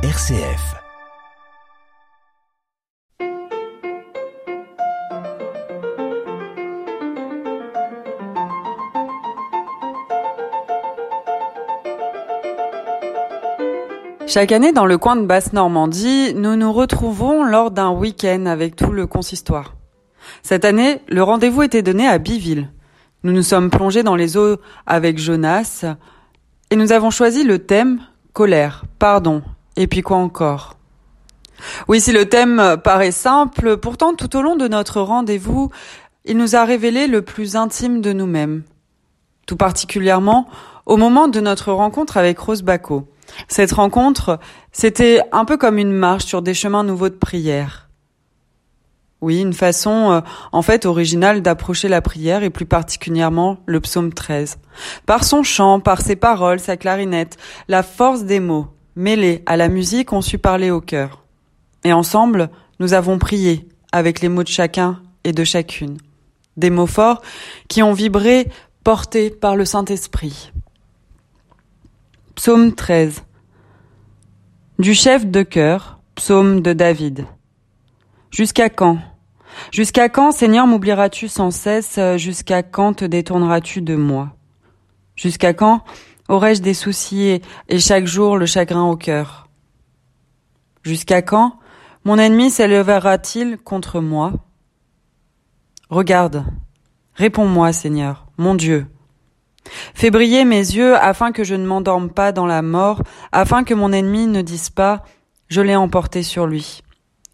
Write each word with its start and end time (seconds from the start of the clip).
RCF. 0.00 0.76
Chaque 14.28 14.52
année, 14.52 14.70
dans 14.72 14.86
le 14.86 14.98
coin 14.98 15.16
de 15.16 15.26
Basse-Normandie, 15.26 16.32
nous 16.36 16.54
nous 16.54 16.72
retrouvons 16.72 17.42
lors 17.42 17.72
d'un 17.72 17.90
week-end 17.90 18.46
avec 18.46 18.76
tout 18.76 18.92
le 18.92 19.08
consistoire. 19.08 19.74
Cette 20.44 20.64
année, 20.64 21.00
le 21.08 21.24
rendez-vous 21.24 21.62
était 21.62 21.82
donné 21.82 22.06
à 22.06 22.18
Biville. 22.18 22.70
Nous 23.24 23.32
nous 23.32 23.42
sommes 23.42 23.68
plongés 23.68 24.04
dans 24.04 24.14
les 24.14 24.36
eaux 24.36 24.58
avec 24.86 25.18
Jonas 25.18 25.84
et 26.70 26.76
nous 26.76 26.92
avons 26.92 27.10
choisi 27.10 27.42
le 27.42 27.58
thème 27.58 27.98
colère, 28.32 28.84
pardon, 29.00 29.42
et 29.78 29.86
puis 29.86 30.02
quoi 30.02 30.16
encore? 30.16 30.74
Oui, 31.86 32.00
si 32.00 32.12
le 32.12 32.28
thème 32.28 32.76
paraît 32.82 33.12
simple, 33.12 33.76
pourtant 33.78 34.14
tout 34.14 34.36
au 34.36 34.42
long 34.42 34.56
de 34.56 34.68
notre 34.68 35.00
rendez-vous, 35.00 35.70
il 36.24 36.36
nous 36.36 36.56
a 36.56 36.64
révélé 36.64 37.06
le 37.06 37.22
plus 37.22 37.56
intime 37.56 38.00
de 38.00 38.12
nous-mêmes. 38.12 38.64
Tout 39.46 39.56
particulièrement 39.56 40.48
au 40.84 40.96
moment 40.96 41.28
de 41.28 41.40
notre 41.40 41.72
rencontre 41.72 42.16
avec 42.16 42.38
Rose 42.38 42.62
Bacco. 42.62 43.08
Cette 43.46 43.72
rencontre, 43.72 44.40
c'était 44.72 45.22
un 45.32 45.44
peu 45.44 45.56
comme 45.56 45.78
une 45.78 45.92
marche 45.92 46.24
sur 46.24 46.42
des 46.42 46.54
chemins 46.54 46.82
nouveaux 46.84 47.08
de 47.08 47.14
prière. 47.14 47.88
Oui, 49.20 49.40
une 49.40 49.52
façon 49.52 50.12
euh, 50.12 50.20
en 50.52 50.62
fait 50.62 50.86
originale 50.86 51.42
d'approcher 51.42 51.88
la 51.88 52.00
prière 52.00 52.42
et 52.42 52.50
plus 52.50 52.66
particulièrement 52.66 53.58
le 53.66 53.80
psaume 53.80 54.12
13. 54.12 54.58
Par 55.06 55.24
son 55.24 55.42
chant, 55.42 55.80
par 55.80 56.00
ses 56.00 56.16
paroles, 56.16 56.60
sa 56.60 56.76
clarinette, 56.76 57.36
la 57.66 57.82
force 57.82 58.24
des 58.24 58.38
mots, 58.38 58.68
mêlés 58.98 59.42
à 59.46 59.56
la 59.56 59.68
musique, 59.68 60.12
ont 60.12 60.20
su 60.20 60.36
parler 60.38 60.70
au 60.70 60.80
cœur. 60.80 61.24
Et 61.84 61.92
ensemble, 61.92 62.50
nous 62.80 62.92
avons 62.92 63.18
prié 63.18 63.66
avec 63.92 64.20
les 64.20 64.28
mots 64.28 64.42
de 64.42 64.48
chacun 64.48 65.00
et 65.24 65.32
de 65.32 65.44
chacune. 65.44 65.96
Des 66.56 66.68
mots 66.68 66.86
forts 66.86 67.22
qui 67.68 67.82
ont 67.82 67.92
vibré 67.92 68.48
portés 68.84 69.30
par 69.30 69.56
le 69.56 69.64
Saint-Esprit. 69.64 70.52
Psaume 72.34 72.74
13. 72.74 73.22
Du 74.78 74.94
chef 74.94 75.26
de 75.26 75.42
cœur, 75.42 76.00
psaume 76.14 76.60
de 76.60 76.72
David. 76.72 77.26
Jusqu'à 78.30 78.68
quand? 78.68 78.98
Jusqu'à 79.72 80.08
quand, 80.08 80.32
Seigneur, 80.32 80.66
m'oublieras-tu 80.66 81.28
sans 81.28 81.50
cesse? 81.50 81.98
Jusqu'à 82.16 82.62
quand 82.62 82.94
te 82.94 83.04
détourneras-tu 83.04 83.80
de 83.80 83.96
moi? 83.96 84.34
Jusqu'à 85.16 85.52
quand 85.52 85.82
aurais-je 86.28 86.62
des 86.62 86.74
soucis 86.74 87.40
et 87.68 87.78
chaque 87.78 88.06
jour 88.06 88.36
le 88.36 88.46
chagrin 88.46 88.84
au 88.84 88.96
cœur? 88.96 89.48
Jusqu'à 90.82 91.22
quand? 91.22 91.58
Mon 92.04 92.18
ennemi 92.18 92.50
s'élèvera-t-il 92.50 93.58
contre 93.58 94.00
moi? 94.00 94.32
Regarde, 95.90 96.44
réponds-moi, 97.14 97.72
Seigneur, 97.72 98.26
mon 98.36 98.54
Dieu. 98.54 98.86
Fais 99.94 100.10
briller 100.10 100.44
mes 100.44 100.56
yeux 100.56 100.96
afin 100.96 101.32
que 101.32 101.44
je 101.44 101.54
ne 101.54 101.66
m'endorme 101.66 102.10
pas 102.10 102.32
dans 102.32 102.46
la 102.46 102.62
mort, 102.62 103.02
afin 103.32 103.64
que 103.64 103.74
mon 103.74 103.92
ennemi 103.92 104.26
ne 104.26 104.42
dise 104.42 104.70
pas 104.70 105.04
je 105.48 105.60
l'ai 105.62 105.76
emporté 105.76 106.22
sur 106.22 106.46
lui, 106.46 106.82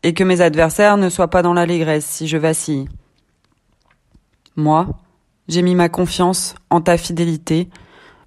et 0.03 0.15
que 0.15 0.25
mes 0.25 0.41
adversaires 0.41 0.97
ne 0.97 1.09
soient 1.09 1.31
pas 1.31 1.43
dans 1.43 1.53
l'allégresse 1.53 2.07
si 2.07 2.29
je 2.29 2.37
vacille. 2.37 2.89
Moi, 4.57 4.87
j'ai 5.49 5.63
mis 5.63 5.75
ma 5.75 5.89
confiance 5.89 6.55
en 6.71 6.81
ta 6.81 6.97
fidélité, 6.97 7.69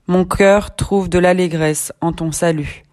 mon 0.08 0.24
cœur 0.24 0.76
trouve 0.76 1.10
de 1.10 1.20
l'allégresse 1.20 1.92
en 2.02 2.14
ton 2.14 2.32
salut. 2.32 2.84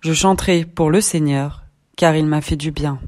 Je 0.00 0.12
chanterai 0.12 0.64
pour 0.64 0.90
le 0.90 1.00
Seigneur, 1.00 1.62
car 1.96 2.16
il 2.16 2.26
m'a 2.26 2.40
fait 2.40 2.56
du 2.56 2.72
bien. 2.72 2.98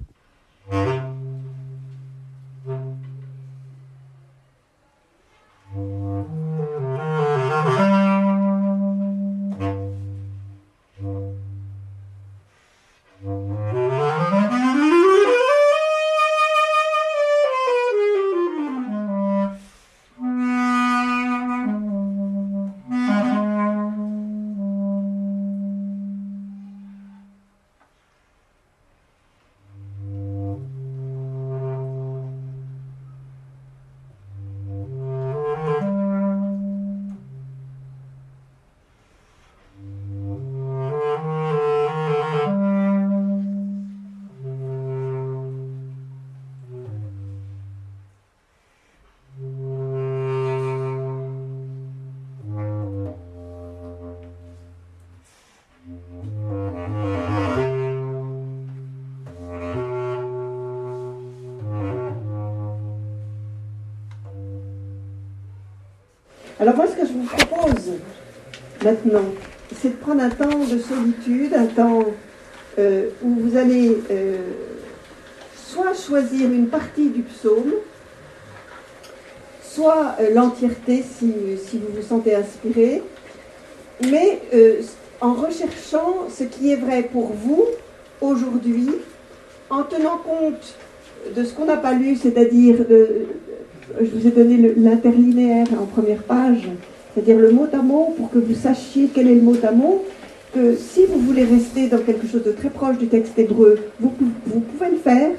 Maintenant, 68.82 69.24
c'est 69.80 69.90
de 69.90 69.96
prendre 69.96 70.22
un 70.22 70.30
temps 70.30 70.58
de 70.58 70.78
solitude, 70.78 71.54
un 71.54 71.66
temps 71.66 72.04
euh, 72.78 73.08
où 73.22 73.34
vous 73.34 73.56
allez 73.56 73.96
euh, 74.10 74.36
soit 75.54 75.94
choisir 75.94 76.50
une 76.50 76.68
partie 76.68 77.08
du 77.08 77.22
psaume, 77.22 77.72
soit 79.62 80.16
euh, 80.20 80.34
l'entièreté 80.34 81.02
si, 81.02 81.32
si, 81.64 81.78
vous 81.78 81.96
vous 81.96 82.06
sentez 82.06 82.34
inspiré, 82.34 83.02
mais 84.10 84.40
en 85.20 85.34
recherchant 85.34 86.28
ce 86.28 86.44
qui 86.44 86.72
est 86.72 86.76
vrai 86.76 87.04
pour 87.04 87.32
vous 87.32 87.64
aujourd'hui, 88.20 88.88
en 89.70 89.82
tenant 89.84 90.18
compte 90.18 90.74
de 91.34 91.44
ce 91.44 91.52
qu'on 91.54 91.64
n'a 91.64 91.76
pas 91.76 91.92
lu, 91.92 92.16
c'est-à-dire 92.16 92.84
je 94.00 94.10
vous 94.10 94.26
ai 94.26 94.30
donné 94.30 94.74
l'interlinéaire 94.76 95.66
en 95.80 95.86
première 95.86 96.22
page, 96.22 96.68
c'est-à-dire 97.14 97.38
le 97.38 97.52
mot 97.52 97.68
à 97.72 97.76
mot 97.76 98.12
pour 98.16 98.30
que 98.30 98.38
vous 98.38 98.54
sachiez 98.54 99.08
quel 99.14 99.28
est 99.28 99.36
le 99.36 99.40
mot 99.40 99.56
à 99.62 99.70
mot, 99.70 100.04
que 100.52 100.74
si 100.76 101.06
vous 101.06 101.20
voulez 101.20 101.44
rester 101.44 101.88
dans 101.88 101.98
quelque 101.98 102.26
chose 102.26 102.42
de 102.42 102.52
très 102.52 102.70
proche 102.70 102.98
du 102.98 103.06
texte 103.06 103.38
hébreu, 103.38 103.78
vous, 104.00 104.10
pouvez 104.10 104.90
le 104.90 104.96
faire. 104.96 105.30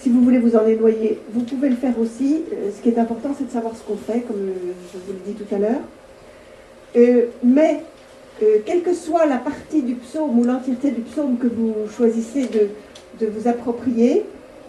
Si 0.00 0.08
vous 0.08 0.22
voulez 0.22 0.38
vous 0.38 0.56
en 0.56 0.66
éloigner, 0.66 1.18
vous 1.32 1.42
pouvez 1.42 1.68
le 1.68 1.76
faire 1.76 1.98
aussi. 2.00 2.42
Euh, 2.52 2.70
ce 2.74 2.82
qui 2.82 2.88
est 2.88 2.98
important, 2.98 3.34
c'est 3.36 3.46
de 3.46 3.52
savoir 3.52 3.76
ce 3.76 3.82
qu'on 3.82 3.96
fait, 3.96 4.20
comme 4.20 4.36
euh, 4.36 4.72
je 4.92 4.98
vous 4.98 5.12
l'ai 5.12 5.32
dit 5.32 5.38
tout 5.38 5.54
à 5.54 5.58
l'heure. 5.58 5.80
Euh, 6.96 7.26
mais, 7.44 7.80
quelle 8.64 8.80
que 8.80 8.94
soit 8.94 9.26
la 9.26 9.36
partie 9.36 9.82
du 9.82 9.96
psaume 9.96 10.38
ou 10.38 10.44
l'entièreté 10.44 10.92
du 10.92 11.02
psaume 11.02 11.36
que 11.36 11.46
vous 11.46 11.74
choisissez 11.94 12.46
de, 12.46 12.68
de 13.20 13.30
vous 13.30 13.46
approprier, 13.46 14.22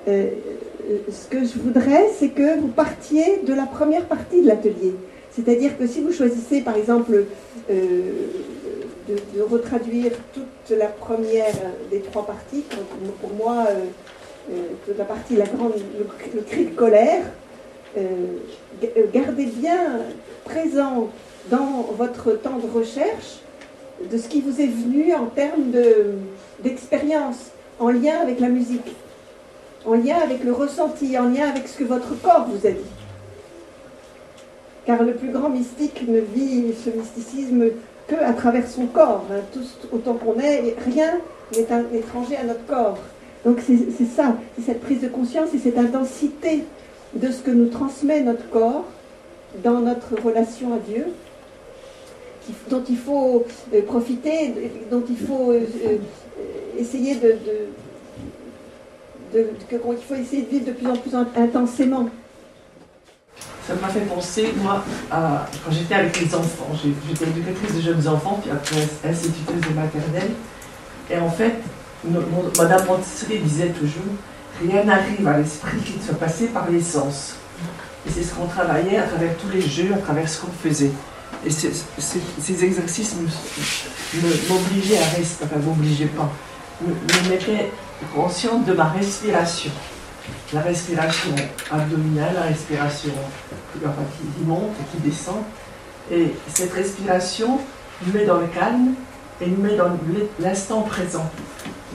ce 0.06 1.28
que 1.30 1.46
je 1.46 1.58
voudrais, 1.58 2.10
c'est 2.20 2.30
que 2.30 2.60
vous 2.60 2.68
partiez 2.68 3.40
de 3.48 3.54
la 3.54 3.66
première 3.66 4.04
partie 4.08 4.42
de 4.42 4.48
l'atelier. 4.48 4.94
C'est-à-dire 5.32 5.78
que 5.78 5.88
si 5.88 6.02
vous 6.02 6.12
choisissez, 6.12 6.62
par 6.62 6.76
exemple, 6.76 7.26
euh, 7.70 8.02
de, 9.08 9.42
retraduire 9.42 10.12
toute 10.34 10.78
la 10.78 10.88
première 10.88 11.56
des 11.90 12.02
trois 12.02 12.26
parties, 12.26 12.64
pour 13.22 13.34
moi, 13.34 13.66
euh, 13.70 13.86
euh, 14.52 14.64
toute 14.86 14.98
la 14.98 15.06
partie, 15.06 15.36
la 15.36 15.46
grande, 15.46 15.74
le, 16.34 16.42
cri 16.42 16.66
de 16.66 16.76
colère, 16.76 17.24
gardez 19.14 19.46
bien 19.46 20.00
présent 20.46 21.10
dans 21.50 21.90
votre 21.98 22.32
temps 22.34 22.58
de 22.58 22.68
recherche 22.68 23.40
de 24.10 24.18
ce 24.18 24.28
qui 24.28 24.42
vous 24.42 24.62
est 24.62 24.68
venu 24.68 25.14
en 25.14 25.26
termes 25.26 25.72
d'expérience 26.64 27.52
en 27.80 27.90
lien 27.90 28.20
avec 28.22 28.40
la 28.40 28.48
musique 28.48 28.96
en 29.86 29.96
lien 29.96 30.18
avec 30.24 30.44
le 30.44 30.54
ressenti, 30.54 31.18
en 31.18 31.30
lien 31.30 31.50
avec 31.50 31.68
ce 31.68 31.78
que 31.78 31.84
votre 31.84 32.20
corps 32.22 32.48
vous 32.48 32.68
a 32.68 32.72
dit. 32.72 33.01
Car 34.92 35.04
le 35.04 35.14
plus 35.14 35.30
grand 35.30 35.48
mystique 35.48 36.06
ne 36.06 36.20
vit 36.20 36.74
ce 36.74 36.90
mysticisme 36.90 37.64
que 38.10 38.16
à 38.16 38.34
travers 38.34 38.68
son 38.68 38.88
corps. 38.88 39.24
Hein. 39.32 39.40
Autant 39.94 40.16
qu'on 40.16 40.38
est, 40.38 40.76
rien 40.86 41.14
n'est 41.56 41.98
étranger 41.98 42.36
à 42.36 42.44
notre 42.44 42.66
corps. 42.66 42.98
Donc 43.46 43.60
c'est 43.66 44.06
ça, 44.06 44.36
c'est 44.58 44.66
cette 44.66 44.82
prise 44.82 45.00
de 45.00 45.08
conscience 45.08 45.54
et 45.54 45.60
cette 45.60 45.78
intensité 45.78 46.66
de 47.14 47.32
ce 47.32 47.42
que 47.42 47.52
nous 47.52 47.70
transmet 47.70 48.20
notre 48.20 48.50
corps 48.50 48.84
dans 49.64 49.80
notre 49.80 50.22
relation 50.22 50.74
à 50.74 50.80
Dieu 50.80 51.06
dont 52.70 52.84
il 52.90 52.98
faut 52.98 53.46
profiter, 53.88 54.54
dont 54.92 55.04
il 55.10 55.18
faut 55.18 55.54
essayer 56.78 57.16
de, 57.16 57.38
de, 59.34 59.48
qu'il 59.70 59.80
faut 59.80 60.16
essayer 60.16 60.42
de 60.42 60.50
vivre 60.50 60.66
de 60.66 60.72
plus 60.74 60.88
en 60.88 60.96
plus 60.98 61.16
intensément. 61.38 62.10
Ça 63.72 63.78
m'a 63.82 63.88
fait 63.88 64.02
penser, 64.02 64.54
moi, 64.58 64.84
quand 65.10 65.72
j'étais 65.72 65.96
avec 65.96 66.20
les 66.20 66.36
enfants. 66.36 66.68
J'étais 67.08 67.26
éducatrice 67.26 67.76
de 67.76 67.82
jeunes 67.82 68.06
enfants, 68.08 68.40
puis 68.42 68.52
après 68.52 69.10
institutrice 69.10 69.62
de 69.62 69.74
maternelle. 69.74 70.32
Et 71.10 71.18
en 71.18 71.30
fait, 71.30 71.56
Madame 72.58 72.86
Montessori 72.86 73.40
disait 73.40 73.70
toujours 73.70 74.04
rien 74.62 74.84
n'arrive 74.84 75.26
à 75.26 75.38
l'esprit 75.38 75.78
qui 75.86 75.98
ne 75.98 76.04
soit 76.04 76.20
passé 76.20 76.48
par 76.48 76.70
les 76.70 76.82
sens. 76.82 77.36
Et 78.06 78.12
c'est 78.12 78.24
ce 78.24 78.34
qu'on 78.34 78.48
travaillait 78.48 78.98
à 78.98 79.04
travers 79.04 79.38
tous 79.38 79.50
les 79.54 79.62
jeux, 79.62 79.94
à 79.94 79.98
travers 80.00 80.28
ce 80.28 80.42
qu'on 80.42 80.52
faisait. 80.52 80.92
Et 81.46 81.50
ces 81.50 82.64
exercices 82.66 83.16
m'obligeaient 84.50 84.98
à 84.98 85.16
rester, 85.18 85.46
enfin, 85.46 85.60
m'obligeaient 85.64 86.06
pas, 86.08 86.30
me 86.82 87.30
mettaient 87.30 87.72
consciente 88.14 88.66
de 88.66 88.74
ma 88.74 88.90
respiration. 88.90 89.72
La 90.54 90.62
respiration 90.62 91.36
abdominale, 91.72 92.34
la 92.36 92.42
respiration 92.44 93.12
qui 93.74 94.44
monte 94.46 94.72
et 94.80 94.98
qui 94.98 95.02
descend. 95.04 95.44
Et 96.12 96.34
cette 96.48 96.74
respiration 96.74 97.60
nous 98.06 98.14
met 98.14 98.26
dans 98.26 98.40
le 98.40 98.48
calme 98.48 98.94
et 99.40 99.48
nous 99.48 99.62
met 99.62 99.76
dans 99.76 99.98
l'instant 100.40 100.82
présent. 100.82 101.30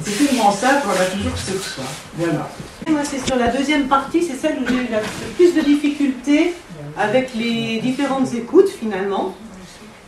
C'est 0.03 0.27
tellement 0.27 0.53
ça 0.53 0.83
qu'on 0.83 0.91
a 0.91 1.07
toujours 1.07 1.37
ce 1.37 1.53
soir. 1.53 1.87
Voilà. 2.17 2.49
Moi, 2.89 3.01
c'est 3.05 3.25
sur 3.27 3.37
la 3.37 3.49
deuxième 3.49 3.89
partie, 3.89 4.23
c'est 4.23 4.37
celle 4.37 4.59
où 4.59 4.67
j'ai 4.69 4.75
eu 4.75 4.89
le 4.91 5.35
plus 5.37 5.55
de 5.55 5.61
difficultés 5.63 6.55
avec 6.99 7.35
les 7.35 7.81
différentes 7.81 8.33
écoutes 8.35 8.69
finalement. 8.69 9.35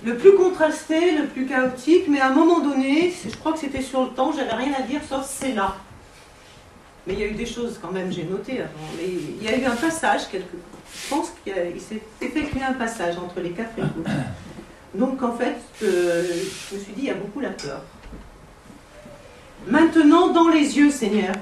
Le 0.05 0.17
plus 0.17 0.35
contrasté, 0.35 1.19
le 1.19 1.27
plus 1.27 1.47
chaotique, 1.47 2.05
mais 2.09 2.21
à 2.21 2.29
un 2.29 2.33
moment 2.33 2.61
donné, 2.61 3.13
je 3.29 3.35
crois 3.37 3.53
que 3.53 3.59
c'était 3.59 3.83
sur 3.83 4.03
le 4.03 4.09
temps, 4.11 4.33
j'avais 4.33 4.55
rien 4.55 4.73
à 4.79 4.83
dire 4.83 5.01
sauf 5.09 5.27
c'est 5.29 5.55
là. 5.55 5.77
Mais 7.09 7.15
il 7.15 7.21
y 7.21 7.25
a 7.25 7.27
eu 7.29 7.35
des 7.35 7.47
choses 7.47 7.79
quand 7.81 7.91
même, 7.91 8.13
j'ai 8.13 8.25
noté 8.25 8.61
avant. 8.61 8.69
il 9.01 9.43
y 9.43 9.49
a 9.49 9.57
eu 9.57 9.65
un 9.65 9.75
passage, 9.75 10.29
quelque... 10.31 10.59
je 10.95 11.09
pense 11.09 11.33
qu'il 11.43 11.81
s'est 11.81 12.03
effectué 12.21 12.63
un 12.63 12.75
passage 12.75 13.17
entre 13.17 13.41
les 13.41 13.53
quatre 13.53 13.79
écoutes. 13.79 14.07
Donc 14.95 15.23
en 15.23 15.33
fait, 15.33 15.57
euh, 15.83 16.23
je 16.71 16.77
me 16.77 16.81
suis 16.81 16.93
dit, 16.93 17.01
il 17.03 17.05
y 17.05 17.11
a 17.11 17.15
beaucoup 17.15 17.41
la 17.41 17.49
peur. 17.49 17.81
Maintenant, 19.67 20.29
dans 20.29 20.49
les 20.49 20.77
yeux, 20.77 20.91
Seigneur, 20.91 21.33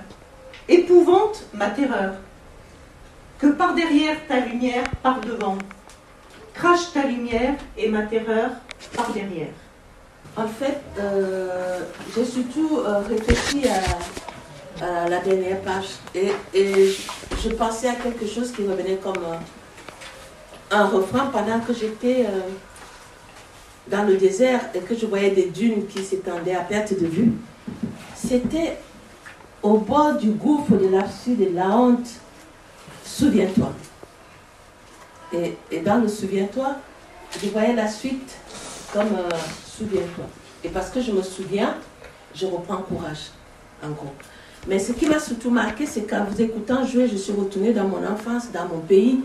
épouvante 0.69 1.45
ma 1.53 1.71
terreur. 1.71 2.15
Que 3.41 3.49
par 3.49 3.75
derrière 3.75 4.25
ta 4.29 4.39
lumière, 4.39 4.85
par 5.03 5.21
devant, 5.21 5.59
crache 6.55 6.93
ta 6.93 7.03
lumière 7.03 7.55
et 7.77 7.89
ma 7.89 8.03
terreur 8.03 8.51
par 8.95 9.13
derrière. 9.13 9.53
En 10.37 10.47
fait, 10.47 10.81
euh, 11.01 11.81
j'ai 12.15 12.25
surtout 12.25 12.79
euh, 12.79 13.01
réfléchi 13.09 13.67
à, 13.69 13.81
la 14.81 15.19
dernière 15.21 15.61
page 15.61 15.87
et, 16.15 16.31
je 17.43 17.49
pensais 17.51 17.89
à 17.89 17.95
quelque 17.95 18.27
chose 18.27 18.53
qui 18.53 18.67
revenait 18.67 18.99
comme 19.03 19.23
un 20.71 20.87
refrain 20.87 21.27
pendant 21.27 21.61
que 21.61 21.73
j'étais 21.73 22.27
dans 23.89 24.05
le 24.05 24.17
désert 24.17 24.61
et 24.75 24.81
que 24.81 24.97
je 24.97 25.07
voyais 25.07 25.31
des 25.31 25.47
dunes 25.47 25.87
qui 25.87 26.03
s'étendaient 26.03 26.55
à 26.55 26.63
perte 26.63 26.99
de 26.99 27.07
vue, 27.07 27.33
c'était 28.15 28.79
au 29.63 29.79
bord 29.79 30.15
du 30.15 30.31
gouffre 30.31 30.73
de 30.73 30.89
l'absurde 30.89 31.39
de 31.39 31.55
la 31.55 31.69
honte. 31.69 32.09
Souviens-toi. 33.05 33.73
Et, 35.33 35.81
dans 35.81 36.01
le 36.01 36.09
souviens-toi, 36.09 36.77
je 37.43 37.49
voyais 37.49 37.75
la 37.75 37.89
suite 37.89 38.37
comme 38.93 39.13
euh, 39.15 39.29
souviens-toi. 39.67 40.25
Et 40.65 40.69
parce 40.69 40.91
que 40.91 41.01
je 41.01 41.13
me 41.13 41.23
souviens, 41.23 41.77
je 42.35 42.47
reprends 42.47 42.79
courage, 42.79 43.31
en 43.83 43.91
gros. 43.91 44.13
Mais 44.69 44.79
ce 44.81 44.93
qui 44.93 45.07
m'a 45.07 45.21
surtout 45.21 45.51
marqué, 45.51 45.87
c'est 45.87 46.03
qu'en 46.03 46.25
vous 46.25 46.41
écoutant 46.41 46.85
jouer, 46.85 47.09
je 47.09 47.17
suis 47.17 47.33
retournée 47.33 47.73
dans 47.73 47.87
mon 47.87 48.05
enfance, 48.05 48.51
dans 48.53 48.67
mon 48.67 48.81
pays. 48.81 49.21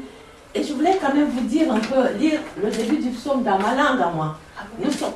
Et 0.54 0.64
je 0.64 0.74
voulais 0.74 0.98
quand 1.02 1.14
même 1.14 1.30
vous 1.30 1.48
dire 1.48 1.72
un 1.72 1.80
peu, 1.80 2.14
lire 2.20 2.42
le 2.62 2.70
début 2.70 2.98
du 2.98 3.10
psaume 3.10 3.42
dans 3.42 3.58
ma 3.58 3.74
langue 3.74 4.02
à 4.02 4.12
moi. 4.12 4.38
Nous 4.78 4.92
sommes, 4.92 5.14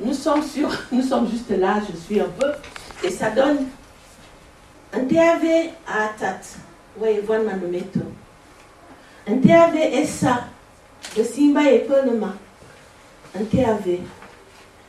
nous 0.00 0.14
sommes 0.14 0.42
sur, 0.42 0.68
nous 0.92 1.02
sommes 1.02 1.28
juste 1.30 1.50
là, 1.50 1.80
je 1.88 1.96
suis 1.96 2.20
un 2.20 2.28
peu, 2.38 2.50
et 3.04 3.10
ça 3.10 3.30
donne 3.30 3.66
un 4.92 5.02
DAV 5.02 5.70
à 5.86 6.06
Atat, 6.06 6.40
ouais, 6.98 7.22
voilà 7.24 7.44
manumeto. 7.44 8.00
Un 9.28 9.36
DAV 9.36 9.76
est 9.76 10.06
ça, 10.06 10.44
de 11.16 11.22
Simba 11.22 11.70
et 11.70 11.80
Pelema. 11.80 12.34
Un 13.36 13.42
DAV, 13.42 13.98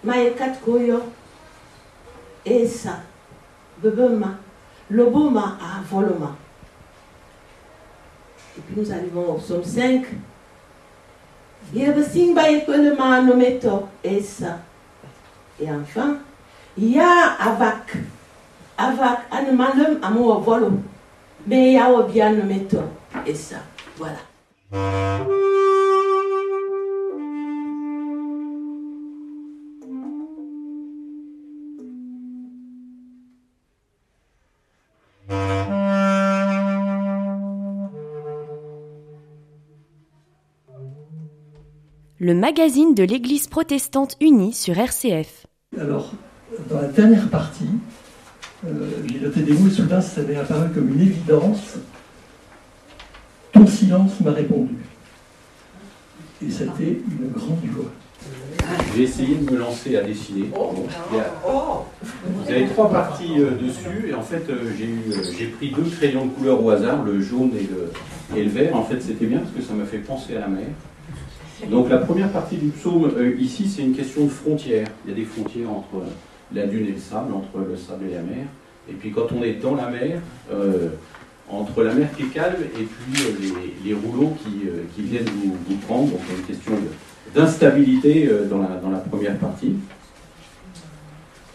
Maïkat 0.03 0.53
Koyo, 0.63 1.01
et 2.45 2.65
ça, 2.65 3.01
Bebema, 3.81 4.37
Loboma 4.89 5.57
à 5.59 5.81
Voloma. 5.89 6.35
Et 8.57 8.61
puis 8.61 8.75
nous 8.81 8.91
arrivons 8.91 9.31
au 9.31 9.37
psaume 9.39 9.63
5. 9.63 10.05
Yebesimba 11.73 12.49
ekwelema 12.49 13.21
nometo 13.21 13.87
esa. 14.03 14.59
Et 15.59 15.69
enfin, 15.71 16.17
ya 16.77 17.37
avak. 17.39 17.97
Avak 18.77 19.25
anemalem 19.31 19.99
amo 20.01 20.39
volo. 20.39 20.71
Mais 21.47 21.73
ya 21.73 21.89
obia 21.89 22.29
nometo 22.29 22.83
esa. 23.25 23.61
Voilà. 23.97 24.19
Le 42.21 42.35
magazine 42.35 42.93
de 42.93 43.01
l'Église 43.01 43.47
protestante 43.47 44.15
unie 44.21 44.53
sur 44.53 44.77
RCF. 44.77 45.47
Alors, 45.75 46.13
dans 46.69 46.79
la 46.79 46.87
dernière 46.89 47.27
partie, 47.29 47.65
euh, 48.63 48.91
j'ai 49.07 49.19
noté 49.19 49.41
des 49.41 49.53
mots 49.53 49.67
et 49.67 49.71
soudain 49.71 50.01
ça 50.01 50.21
m'est 50.21 50.35
apparu 50.35 50.69
comme 50.69 50.93
une 50.93 51.01
évidence. 51.01 51.77
Ton 53.51 53.65
silence 53.65 54.19
m'a 54.19 54.33
répondu. 54.33 54.75
Et 56.45 56.51
c'était 56.51 57.01
une 57.09 57.31
grande 57.31 57.65
joie. 57.73 57.91
J'ai 58.95 59.01
essayé 59.01 59.37
de 59.37 59.51
me 59.51 59.57
lancer 59.57 59.97
à 59.97 60.03
dessiner. 60.03 60.45
vous 60.53 62.51
avez 62.51 62.67
trois 62.67 62.91
parties 62.91 63.39
euh, 63.39 63.49
dessus, 63.59 64.09
et 64.09 64.13
en 64.13 64.21
fait, 64.21 64.47
euh, 64.47 64.71
j'ai 64.77 65.47
pris 65.47 65.71
deux 65.71 65.89
crayons 65.89 66.27
de 66.27 66.31
couleur 66.33 66.63
au 66.63 66.69
hasard, 66.69 67.01
le 67.03 67.19
jaune 67.19 67.53
et 67.55 67.63
le, 67.63 68.39
et 68.39 68.43
le 68.43 68.49
vert. 68.51 68.75
En 68.75 68.83
fait, 68.83 69.01
c'était 69.01 69.25
bien 69.25 69.39
parce 69.39 69.53
que 69.53 69.61
ça 69.63 69.73
m'a 69.73 69.85
fait 69.85 69.97
penser 69.97 70.37
à 70.37 70.41
la 70.41 70.47
mer. 70.49 70.67
Donc 71.69 71.89
la 71.89 71.97
première 71.97 72.29
partie 72.29 72.57
du 72.57 72.67
psaume, 72.69 73.11
euh, 73.17 73.35
ici, 73.39 73.67
c'est 73.69 73.83
une 73.83 73.93
question 73.93 74.25
de 74.25 74.29
frontière. 74.29 74.87
Il 75.05 75.11
y 75.11 75.13
a 75.13 75.15
des 75.15 75.25
frontières 75.25 75.69
entre 75.69 76.03
la 76.53 76.65
dune 76.65 76.87
et 76.87 76.91
le 76.91 76.99
sable, 76.99 77.33
entre 77.33 77.65
le 77.67 77.77
sable 77.77 78.05
et 78.09 78.15
la 78.15 78.21
mer. 78.21 78.45
Et 78.89 78.93
puis 78.93 79.11
quand 79.11 79.27
on 79.31 79.43
est 79.43 79.53
dans 79.53 79.75
la 79.75 79.89
mer, 79.89 80.19
euh, 80.51 80.89
entre 81.49 81.83
la 81.83 81.93
mer 81.93 82.09
qui 82.15 82.23
est 82.23 82.33
calme 82.33 82.63
et 82.63 82.83
puis 82.83 83.23
euh, 83.23 83.57
les, 83.85 83.93
rouleaux 83.93 84.33
qui, 84.43 85.01
viennent 85.03 85.25
vous, 85.25 85.75
prendre. 85.87 86.09
Donc 86.09 86.19
il 86.27 86.33
y 86.33 86.35
a 86.35 86.39
une 86.39 86.45
question 86.45 86.71
d'instabilité 87.35 88.29
dans, 88.49 88.59
la, 88.59 88.77
dans 88.81 88.89
la 88.89 88.99
première 88.99 89.37
partie. 89.37 89.73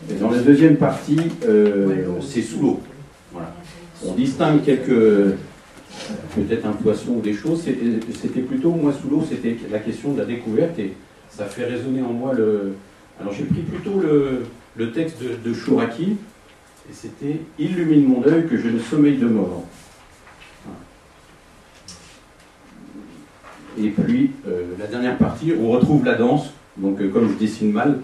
Et 0.08 0.14
dans 0.14 0.30
la 0.30 0.38
deuxième 0.38 0.76
partie, 0.76 1.18
c'est 2.20 2.42
sous 2.42 2.60
l'eau. 2.60 2.80
Voilà. 3.32 3.52
On 4.06 4.12
distingue 4.12 4.62
quelques 4.62 5.36
peut-être 6.34 6.66
un 6.66 6.72
poisson 6.72 7.12
ou 7.12 7.20
des 7.20 7.34
choses. 7.34 7.62
C'était 7.62 8.40
plutôt, 8.40 8.70
moi, 8.70 8.92
sous 8.92 9.08
l'eau, 9.08 9.24
c'était 9.28 9.56
la 9.70 9.78
question 9.78 10.12
de 10.12 10.18
la 10.18 10.24
découverte 10.24 10.78
et 10.78 10.92
ça 11.30 11.44
fait 11.46 11.64
résonner 11.64 12.02
en 12.02 12.12
moi 12.12 12.34
le. 12.34 12.74
Alors 13.20 13.32
j'ai 13.32 13.44
pris 13.44 13.62
plutôt 13.62 14.00
le, 14.00 14.92
texte 14.92 15.22
de, 15.22 15.48
de 15.48 15.54
Chouraki 15.54 16.16
et 16.88 16.92
c'était 16.92 17.40
Illumine 17.58 18.06
mon 18.06 18.24
œil 18.26 18.46
que 18.46 18.58
je 18.58 18.68
ne 18.68 18.78
sommeille 18.78 19.16
de 19.16 19.26
mort. 19.26 19.64
Et 23.78 23.90
puis, 23.90 24.30
euh, 24.46 24.74
la 24.78 24.86
dernière 24.86 25.18
partie, 25.18 25.52
on 25.58 25.70
retrouve 25.70 26.04
la 26.04 26.14
danse. 26.14 26.50
Donc, 26.76 27.00
euh, 27.00 27.08
comme 27.08 27.28
je 27.28 27.34
dessine 27.34 27.72
mal, 27.72 27.98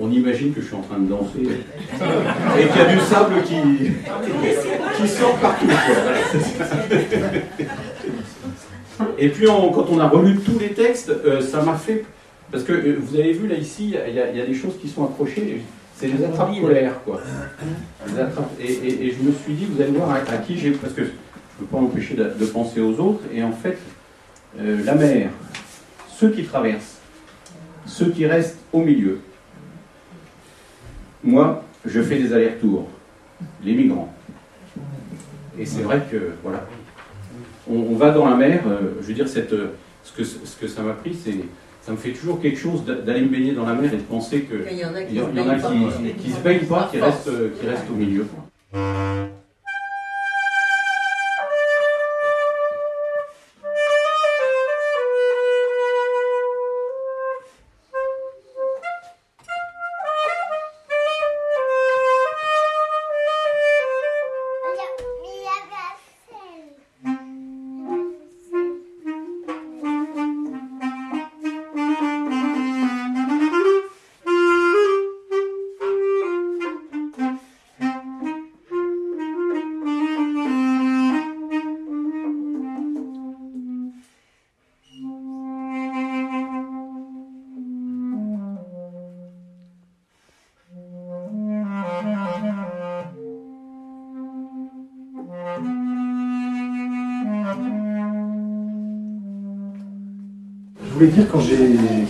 on, 0.00 0.10
imagine 0.10 0.52
que 0.52 0.60
je 0.60 0.66
suis 0.66 0.76
en 0.76 0.82
train 0.82 0.98
de 0.98 1.08
danser 1.08 1.40
et 1.40 2.66
qu'il 2.66 2.76
y 2.76 2.80
a 2.80 2.92
du 2.92 3.00
sable 3.00 3.42
qui, 3.42 5.08
sort 5.08 5.36
partout. 5.36 5.66
Et 9.18 9.28
puis 9.28 9.46
quand 9.46 9.86
on 9.90 9.98
a 9.98 10.08
relu 10.08 10.38
tous 10.40 10.58
les 10.58 10.70
textes, 10.70 11.10
euh, 11.10 11.40
ça 11.40 11.62
m'a 11.62 11.74
fait... 11.74 12.04
Parce 12.50 12.64
que 12.64 12.72
euh, 12.72 12.98
vous 13.00 13.16
avez 13.16 13.32
vu 13.32 13.48
là 13.48 13.56
ici, 13.56 13.96
il 14.06 14.14
y, 14.14 14.40
a 14.40 14.46
des 14.46 14.54
choses 14.54 14.74
qui 14.80 14.88
sont 14.88 15.04
accrochées. 15.04 15.62
C'est 15.96 16.08
des 16.08 16.24
attrapes 16.24 16.54
polaires, 16.60 17.00
quoi. 17.04 17.20
et, 18.60 19.14
je 19.16 19.22
me 19.22 19.32
suis 19.32 19.54
dit, 19.54 19.66
vous 19.66 19.80
allez 19.80 19.92
voir 19.92 20.10
à, 20.10 20.36
qui 20.38 20.58
j'ai... 20.58 20.72
Parce 20.72 20.92
que 20.92 21.02
je 21.02 21.08
ne 21.08 21.12
peux 21.60 21.64
pas 21.66 21.80
m'empêcher 21.80 22.14
de, 22.14 22.46
penser 22.46 22.80
aux 22.80 22.98
autres. 23.00 23.22
Et 23.32 23.42
en 23.42 23.52
fait, 23.52 23.78
euh, 24.60 24.84
la 24.84 24.94
mer, 24.94 25.30
ceux 26.18 26.30
qui 26.30 26.44
traversent, 26.44 26.98
ceux 27.86 28.10
qui 28.10 28.26
restent 28.26 28.58
au 28.72 28.80
milieu. 28.80 29.20
Moi, 31.24 31.62
je 31.84 32.00
fais 32.02 32.18
des 32.18 32.32
allers-retours, 32.32 32.88
les 33.64 33.74
migrants. 33.74 34.12
Et 35.58 35.66
c'est 35.66 35.82
vrai 35.82 36.02
que, 36.10 36.32
voilà, 36.42 36.66
on, 37.70 37.94
va 37.94 38.10
dans 38.10 38.28
la 38.28 38.36
mer, 38.36 38.62
euh, 38.66 38.94
je 39.00 39.06
veux 39.06 39.14
dire, 39.14 39.28
cette, 39.28 39.54
ce, 40.02 40.12
que, 40.16 40.24
ce 40.24 40.56
que 40.60 40.66
ça 40.66 40.82
m'a 40.82 40.94
pris, 40.94 41.14
c'est 41.14 41.36
ça 41.82 41.90
me 41.90 41.96
fait 41.96 42.12
toujours 42.12 42.40
quelque 42.40 42.58
chose 42.58 42.84
d'aller 42.84 43.22
me 43.22 43.28
baigner 43.28 43.52
dans 43.52 43.66
la 43.66 43.74
mer 43.74 43.92
et 43.92 43.96
de 43.96 44.02
penser 44.02 44.42
qu'il 44.42 44.78
y 44.78 44.84
en 44.84 44.94
a 44.94 45.02
qui, 45.02 45.14
ne 45.16 45.20
se 46.34 46.40
baignent 46.40 46.66
pas, 46.66 46.88
qui 46.88 47.00
restent, 47.00 47.30
qui 47.60 47.66
restent 47.66 47.90
au 47.90 47.96
milieu. 47.96 48.24
Dire, 101.06 101.24
quand 101.30 101.40
j'ai 101.40 101.56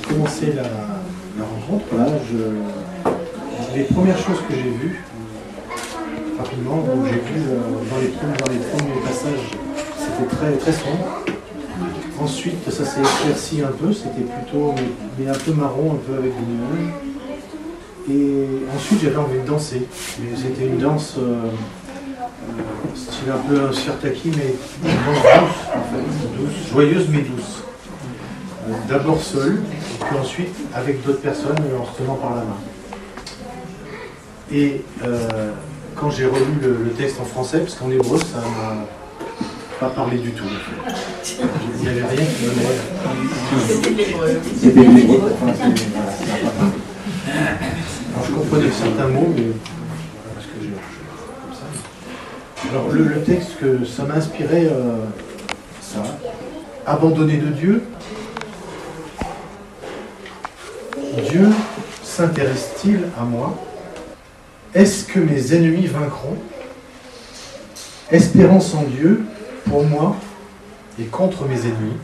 commencé 0.08 0.52
la, 0.54 0.62
rencontre, 1.44 1.86
les 3.74 3.84
premières 3.84 4.18
choses 4.18 4.38
que 4.48 4.54
j'ai 4.54 4.70
vues, 4.70 5.04
rapidement, 6.38 6.84
j'ai 7.06 7.12
vu 7.12 7.48
euh, 7.48 7.60
dans, 7.90 8.00
les 8.00 8.08
premiers, 8.08 9.00
passages, 9.04 9.50
c'était 9.98 10.36
très, 10.36 10.52
très 10.52 10.72
sombre. 10.72 11.24
Ensuite, 12.20 12.70
ça 12.70 12.84
s'est 12.84 13.00
éclairci 13.00 13.62
un 13.62 13.72
peu, 13.72 13.92
c'était 13.92 14.22
plutôt, 14.22 14.74
mais, 15.18 15.28
un 15.28 15.34
peu 15.34 15.52
marron, 15.52 15.92
un 15.92 16.06
peu 16.06 16.18
avec 16.18 16.32
des 16.32 16.52
nuages. 16.52 16.94
Et 18.10 18.46
ensuite, 18.76 19.00
j'avais 19.02 19.16
envie 19.16 19.38
de 19.38 19.46
danser. 19.46 19.86
C'était 20.36 20.66
une 20.66 20.78
danse, 20.78 21.16
euh, 21.18 21.46
euh, 21.48 22.96
style 22.96 23.30
un 23.32 23.48
peu 23.48 23.64
un 23.64 23.72
sirtaki, 23.72 24.30
mais 24.36 24.54
douce, 24.82 25.22
douce, 26.36 26.72
joyeuse 26.72 27.06
mais 27.10 27.22
douce 27.22 27.61
d'abord 28.88 29.20
seul, 29.20 29.54
et 29.54 30.04
puis 30.04 30.16
ensuite 30.18 30.54
avec 30.74 31.04
d'autres 31.04 31.20
personnes 31.20 31.56
en 31.80 31.84
se 31.84 31.98
tenant 31.98 32.14
par 32.14 32.30
la 32.30 32.42
main. 32.42 32.58
Et 34.52 34.82
euh, 35.02 35.50
quand 35.96 36.10
j'ai 36.10 36.26
relu 36.26 36.60
le, 36.60 36.90
texte 36.90 37.20
en 37.20 37.24
français, 37.24 37.60
parce 37.60 37.74
qu'en 37.74 37.90
hébreu, 37.90 38.18
ça 38.18 38.38
m'a 38.38 38.86
pas 39.80 39.94
parlé 39.94 40.18
du 40.18 40.32
tout. 40.32 40.44
Il 41.76 41.82
n'y 41.82 41.88
avait 41.88 42.04
rien 42.06 42.24
qui 42.24 42.44
me 42.44 42.50
C'était 43.66 43.90
l'hébreu. 43.90 44.40
C'était 44.60 44.80
l'hébreu. 44.80 45.32
Alors 48.14 48.26
je 48.26 48.32
comprenais 48.32 48.70
certains 48.70 49.08
mots, 49.08 49.32
mais 49.34 49.44
parce 50.34 50.46
que 50.46 50.52
j'ai 50.60 50.68
comme 50.68 51.54
ça. 51.54 52.70
Alors 52.70 52.88
le, 52.90 53.22
texte 53.22 53.58
que 53.58 53.84
ça 53.86 54.04
m'a 54.04 54.14
inspiré, 54.14 54.66
euh, 54.66 55.04
ça, 55.80 56.02
abandonné 56.86 57.38
de 57.38 57.48
Dieu, 57.48 57.82
Dieu 61.20 61.48
s'intéresse-t-il 62.02 63.04
à 63.20 63.24
moi? 63.24 63.54
Est-ce 64.74 65.04
que 65.04 65.18
mes 65.18 65.52
ennemis 65.54 65.86
vaincront? 65.86 66.36
Espérance 68.10 68.74
en 68.74 68.84
Dieu 68.84 69.22
pour 69.68 69.84
moi 69.84 70.16
et 70.98 71.04
contre 71.04 71.44
mes 71.44 71.60
ennemis. 71.60 71.96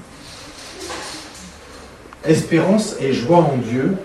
Espérance 2.25 2.97
et 3.01 3.13
joie 3.13 3.39
en 3.39 3.57
Dieu, 3.57 3.97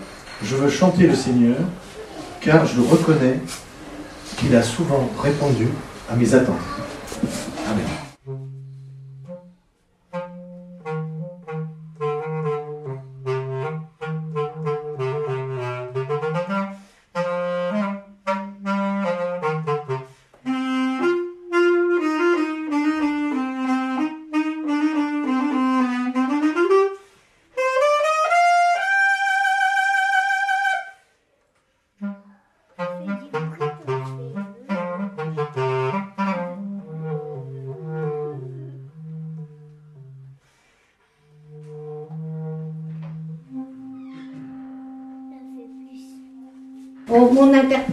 je 0.41 0.55
veux 0.55 0.69
chanter 0.69 1.07
le 1.07 1.15
Seigneur, 1.15 1.57
car 2.39 2.65
je 2.65 2.79
reconnais 2.79 3.39
qu'il 4.37 4.55
a 4.55 4.63
souvent 4.63 5.09
répondu 5.21 5.67
à 6.09 6.15
mes 6.15 6.33
attentes. 6.33 6.55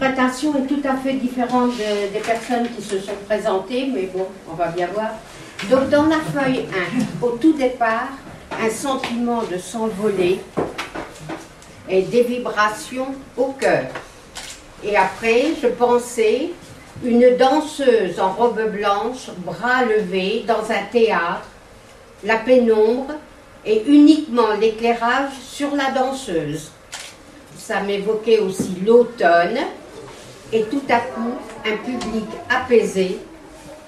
Mon 0.00 0.06
interprétation 0.06 0.54
est 0.56 0.66
tout 0.66 0.80
à 0.88 0.96
fait 0.96 1.14
différente 1.14 1.72
des 1.76 2.20
personnes 2.20 2.68
qui 2.74 2.82
se 2.82 2.98
sont 2.98 3.16
présentées, 3.26 3.90
mais 3.92 4.08
bon, 4.12 4.26
on 4.50 4.54
va 4.54 4.68
bien 4.68 4.88
voir. 4.94 5.10
Donc 5.70 5.90
dans 5.90 6.06
la 6.06 6.18
feuille 6.18 6.64
1, 7.22 7.26
au 7.26 7.30
tout 7.32 7.52
départ, 7.52 8.08
un 8.60 8.70
sentiment 8.70 9.42
de 9.42 9.58
s'envoler 9.58 10.40
et 11.88 12.02
des 12.02 12.22
vibrations 12.22 13.08
au 13.36 13.46
cœur. 13.52 13.84
Et 14.82 14.96
après, 14.96 15.48
je 15.62 15.68
pensais 15.68 16.50
une 17.04 17.36
danseuse 17.36 18.18
en 18.20 18.32
robe 18.32 18.70
blanche, 18.70 19.28
bras 19.38 19.84
levés, 19.84 20.44
dans 20.46 20.70
un 20.70 20.82
théâtre, 20.90 21.46
la 22.24 22.36
pénombre 22.36 23.14
et 23.66 23.82
uniquement 23.86 24.54
l'éclairage 24.58 25.32
sur 25.42 25.74
la 25.76 25.90
danseuse 25.90 26.70
ça 27.70 27.82
m'évoquait 27.82 28.40
aussi 28.40 28.74
l'automne, 28.84 29.58
et 30.52 30.62
tout 30.64 30.82
à 30.88 30.98
coup, 30.98 31.34
un 31.64 31.76
public 31.76 32.26
apaisé, 32.48 33.18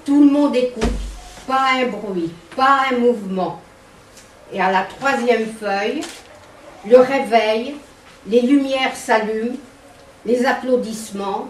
tout 0.05 0.23
le 0.23 0.31
monde 0.31 0.55
écoute, 0.55 0.83
pas 1.47 1.67
un 1.75 1.87
bruit, 1.87 2.31
pas 2.55 2.81
un 2.91 2.97
mouvement. 2.97 3.61
Et 4.51 4.61
à 4.61 4.71
la 4.71 4.83
troisième 4.83 5.47
feuille, 5.59 6.01
le 6.87 6.97
réveil, 6.97 7.75
les 8.27 8.41
lumières 8.41 8.95
s'allument, 8.95 9.57
les 10.25 10.45
applaudissements, 10.45 11.49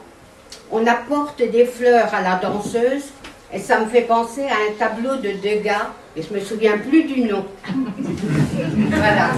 on 0.71 0.85
apporte 0.87 1.37
des 1.37 1.65
fleurs 1.65 2.13
à 2.13 2.21
la 2.21 2.35
danseuse, 2.35 3.05
et 3.51 3.59
ça 3.59 3.79
me 3.79 3.85
fait 3.85 4.01
penser 4.01 4.43
à 4.43 4.55
un 4.55 4.73
tableau 4.79 5.17
de 5.17 5.31
Degas, 5.31 5.89
et 6.15 6.23
je 6.23 6.33
me 6.33 6.39
souviens 6.39 6.77
plus 6.77 7.03
du 7.03 7.21
nom. 7.21 7.45
voilà. 8.89 9.29